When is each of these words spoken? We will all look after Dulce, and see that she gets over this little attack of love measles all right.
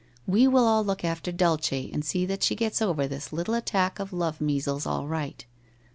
We 0.25 0.47
will 0.47 0.65
all 0.65 0.83
look 0.83 1.03
after 1.05 1.31
Dulce, 1.31 1.71
and 1.73 2.03
see 2.03 2.25
that 2.25 2.41
she 2.41 2.55
gets 2.55 2.81
over 2.81 3.07
this 3.07 3.31
little 3.31 3.53
attack 3.53 3.99
of 3.99 4.11
love 4.11 4.41
measles 4.41 4.87
all 4.87 5.05
right. 5.05 5.45